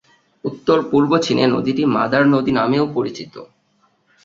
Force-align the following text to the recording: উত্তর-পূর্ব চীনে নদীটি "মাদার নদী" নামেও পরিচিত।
উত্তর-পূর্ব 0.43 1.11
চীনে 1.17 1.45
নদীটি 1.47 1.83
"মাদার 1.95 2.23
নদী" 2.27 2.51
নামেও 2.51 2.85
পরিচিত। 2.93 3.33